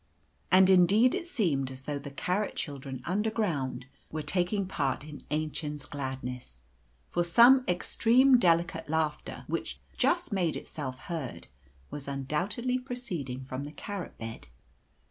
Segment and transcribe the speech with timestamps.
[0.51, 5.85] And indeed it seemed as though the carrot children underground were taking part in Aennchen's
[5.85, 6.63] gladness,
[7.07, 11.49] for some extremely delicate laughter, which just made itself heard,
[11.91, 14.47] was undoubtedly proceeding from the carrot bed.